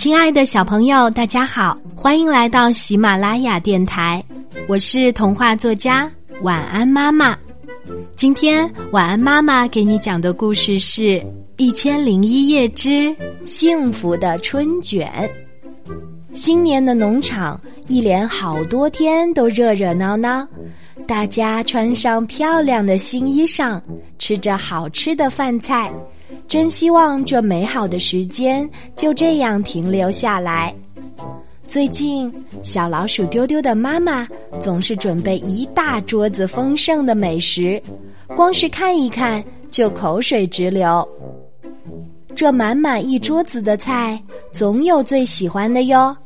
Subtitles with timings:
[0.00, 4.24] 亲爱的小朋友，大家好，欢迎来到喜马拉雅电台，
[4.66, 6.10] 我是童话作家
[6.40, 7.36] 晚安妈妈。
[8.16, 11.02] 今天晚安妈妈给你讲的故事是
[11.58, 15.06] 《一千零一夜之幸福的春卷》。
[16.32, 20.48] 新年的农场一连好多天都热热闹闹，
[21.06, 23.78] 大家穿上漂亮的新衣裳，
[24.18, 25.92] 吃着好吃的饭菜。
[26.48, 30.74] 真希望这美好的时间就这样停留下来。
[31.66, 32.32] 最近，
[32.64, 34.26] 小老鼠丢丢的妈妈
[34.60, 37.80] 总是准备一大桌子丰盛的美食，
[38.34, 41.08] 光是看一看就口水直流。
[42.34, 46.16] 这满满一桌子的菜，总有最喜欢的哟。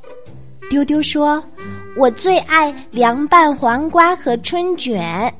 [0.70, 1.44] 丢丢说
[1.98, 5.30] ：“我最爱凉拌黄瓜和春卷。”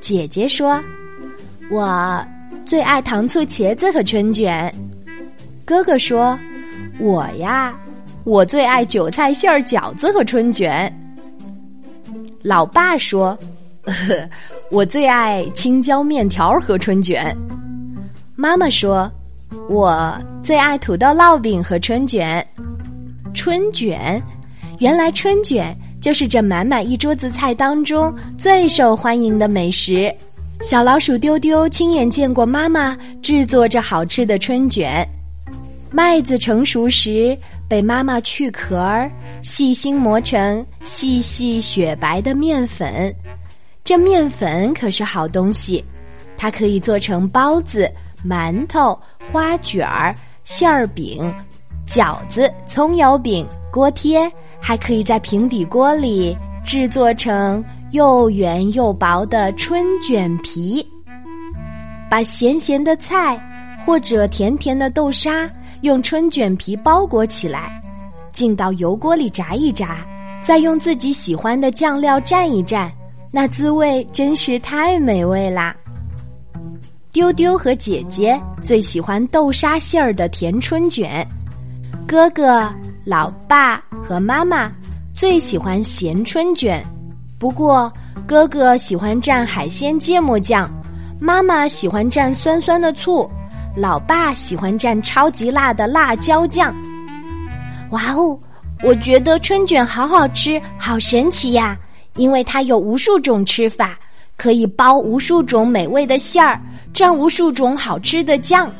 [0.00, 0.82] 姐姐说
[1.72, 2.22] ：“我。”
[2.64, 4.74] 最爱糖醋茄子和春卷，
[5.64, 6.38] 哥哥说
[6.98, 7.74] ：“我呀，
[8.24, 10.92] 我最爱韭菜馅儿饺子和春卷。”
[12.42, 13.38] 老爸说
[14.70, 17.36] ：“我最爱青椒面条和春卷。”
[18.34, 19.10] 妈妈说
[19.68, 22.44] ：“我最爱土豆烙饼和春卷。”
[23.34, 24.20] 春卷，
[24.78, 30.12] 原来春卷就是这满满一桌子菜当中最受欢迎的美食。
[30.62, 35.06] 小老鼠丢丢亲眼见过妈妈制作着好吃的春卷，
[35.90, 37.36] 麦子成熟时
[37.68, 39.10] 被妈妈去壳儿，
[39.42, 43.14] 细心磨成细细雪白的面粉。
[43.82, 45.84] 这面粉可是好东西，
[46.36, 47.90] 它可以做成包子、
[48.26, 48.98] 馒头、
[49.30, 51.32] 花卷儿、馅儿饼、
[51.86, 57.62] 饺子、葱油饼、锅贴，还可以在平底锅里制作成。
[57.94, 60.84] 又圆又薄的春卷皮，
[62.10, 63.40] 把咸咸的菜
[63.86, 65.48] 或者甜甜的豆沙
[65.82, 67.80] 用春卷皮包裹起来，
[68.32, 70.04] 进到油锅里炸一炸，
[70.42, 72.90] 再用自己喜欢的酱料蘸一蘸，
[73.30, 75.72] 那滋味真是太美味啦！
[77.12, 81.24] 丢丢和姐姐最喜欢豆沙馅儿的甜春卷，
[82.08, 82.68] 哥哥、
[83.04, 84.72] 老爸和妈妈
[85.14, 86.84] 最喜欢咸春卷。
[87.44, 87.92] 不过，
[88.26, 90.66] 哥哥喜欢蘸海鲜芥末酱，
[91.20, 93.30] 妈妈喜欢蘸酸酸的醋，
[93.76, 96.74] 老爸喜欢蘸超级辣的辣椒酱。
[97.90, 98.38] 哇哦，
[98.82, 101.76] 我觉得春卷好好吃，好神奇呀！
[102.16, 103.98] 因为它有无数种吃法，
[104.38, 106.58] 可以包无数种美味的馅儿，
[106.94, 108.72] 蘸无数种好吃的酱。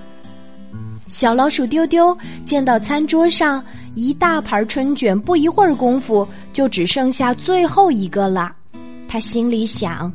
[1.07, 3.63] 小老鼠丢丢见到餐桌上。
[3.95, 8.53] 一大盘春卷，不一会儿功夫就只剩下最后一个了。
[9.09, 10.13] 他心里想：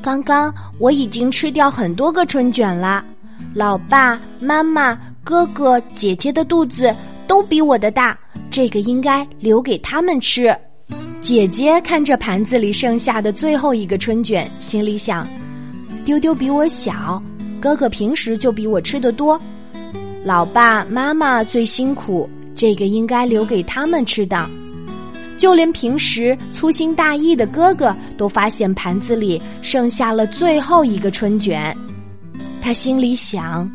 [0.00, 3.04] 刚刚我已经吃掉很多个春卷了，
[3.52, 6.94] 老爸、妈妈、哥哥、姐姐的肚子
[7.26, 8.16] 都比我的大，
[8.50, 10.56] 这个应该留给他们吃。
[11.20, 15.28] 姐姐看着盘子里剩下的最后一个春卷，心里想：
[16.04, 17.22] 丢丢比我小，
[17.60, 19.38] 哥哥平时就比我吃的多，
[20.24, 22.30] 老爸妈妈最辛苦。
[22.60, 24.46] 这个应该留给他们吃的，
[25.38, 31.74] 就连平时粗心大意的哥哥都发现盘子里剩下了最后一个春卷。
[32.60, 33.66] 他心里想：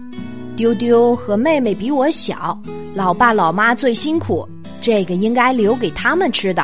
[0.55, 2.55] 丢丢和妹妹比我小，
[2.93, 4.47] 老爸老妈最辛苦，
[4.79, 6.63] 这个应该留给他们吃的。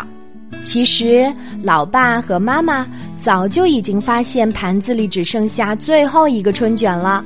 [0.61, 1.33] 其实，
[1.63, 2.85] 老爸和妈妈
[3.17, 7.25] 早就已经发现盘子里只剩下最后一个春卷了。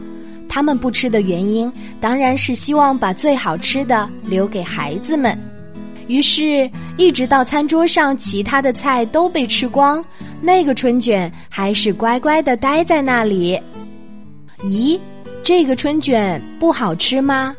[0.55, 5.37] 他们不吃的原因，当然是希望把最好吃的留给孩子们。
[6.07, 10.01] 于是，一直到餐桌上其他的菜都被吃光，
[10.39, 13.59] 那个春卷还是乖乖的待在那里。
[14.61, 14.97] 咦，
[15.43, 17.53] 这个春卷不好吃吗？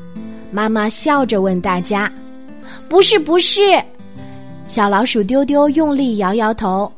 [0.51, 2.11] 妈妈笑着问大家
[2.89, 3.61] ：“不是，不是。”
[4.67, 6.91] 小老鼠丢丢用力摇摇头。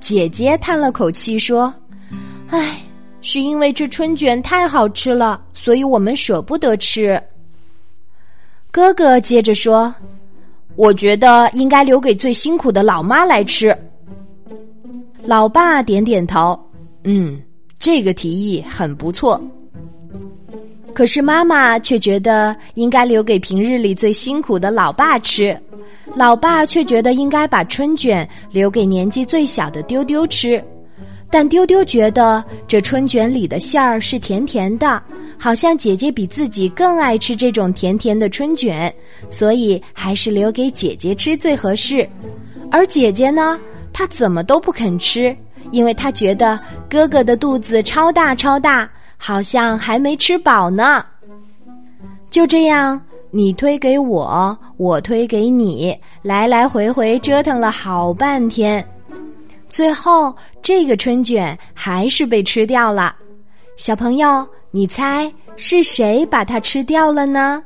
[0.00, 1.72] 姐姐叹了口气说
[2.50, 2.76] ：“唉。”
[3.22, 7.20] 是因为这春卷太好吃了，所以我们舍不得吃。
[8.70, 9.94] 哥哥接着说
[10.76, 13.76] ：“我觉得应该留给最辛苦的老妈来吃。”
[15.22, 16.58] 老爸点点头
[17.04, 17.40] ：“嗯，
[17.78, 19.40] 这个提议很不错。”
[20.92, 25.58] 可是妈妈却觉得应该留给平日里最辛苦的老爸吃，
[26.16, 30.62] 老爸却觉得应该把春卷留给年纪最小的丢丢吃。
[31.32, 35.02] 但丢丢觉得这春卷里的馅儿是甜甜的，
[35.38, 38.94] 好像姐姐比自己更爱吃这种甜甜的春卷，
[39.30, 42.06] 所以还是留给姐姐吃最合适。
[42.70, 43.58] 而姐姐呢，
[43.94, 45.34] 她怎么都不肯吃，
[45.70, 48.86] 因为她觉得哥哥的肚子超大超大，
[49.16, 51.02] 好像还没吃饱呢。
[52.28, 53.00] 就这样，
[53.30, 58.86] 你推给我，我推给你，来来回回折腾了好半天，
[59.72, 63.16] 最后这个春卷还是被吃掉了。
[63.74, 67.64] 小朋友，你猜是谁把它吃掉了呢？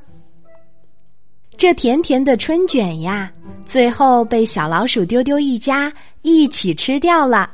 [1.56, 3.28] 这甜甜的春卷呀，
[3.64, 5.92] 最后被小老鼠丢丢一家
[6.22, 7.50] 一起吃掉了。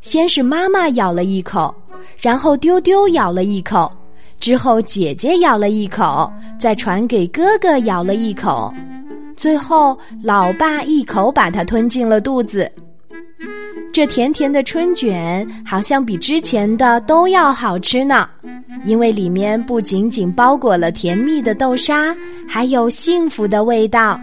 [0.00, 1.72] 先是妈妈咬了一口，
[2.20, 3.88] 然后丢丢咬了一口，
[4.40, 6.28] 之后姐姐咬了一口，
[6.58, 8.74] 再传给哥哥咬了一口，
[9.36, 12.68] 最后老爸一口把它吞进了肚子。
[13.98, 18.28] 这甜甜的春卷好像比之前的都要好吃呢，
[18.84, 22.14] 因为里面不仅仅包裹了甜蜜的豆沙，
[22.46, 24.16] 还有幸福的味道。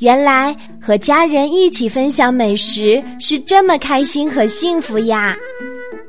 [0.00, 5.36] 原来和家人一起分享美食是这么开心和幸福呀！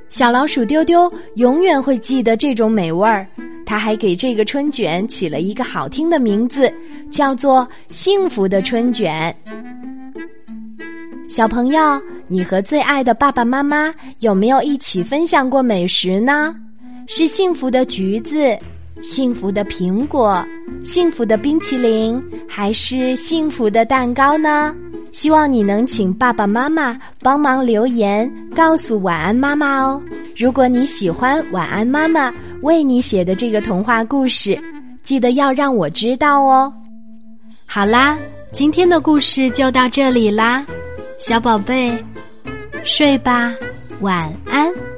[0.10, 3.28] 小老鼠丢丢永远会记得这种美味儿，
[3.64, 6.74] 他还给这个春卷起了一个好听的名字，
[7.12, 9.32] 叫做“幸福的春卷”。
[11.32, 11.80] 小朋友，
[12.28, 13.90] 你和最爱的爸爸妈妈
[14.20, 16.54] 有没有一起分享过美食呢？
[17.08, 18.60] 是幸福的橘子、
[19.02, 20.46] 幸福的苹果、
[20.84, 24.76] 幸福的冰淇淋，还是幸福的蛋糕呢？
[25.14, 30.04] 希望你能请爸爸妈妈帮忙留言，告诉晚安妈妈哦。
[30.36, 32.30] 如果你喜欢晚安妈妈
[32.62, 34.62] 为你写的这个童话故事，
[35.02, 36.74] 记得要让我知道哦。
[37.66, 38.20] 好啦，
[38.52, 40.66] 今天的故事就到这里啦。
[41.24, 42.04] 小宝贝，
[42.84, 43.54] 睡吧，
[44.00, 44.91] 晚安。